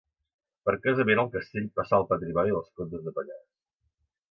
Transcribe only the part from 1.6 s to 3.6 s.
passà al patrimoni dels comtes de Pallars.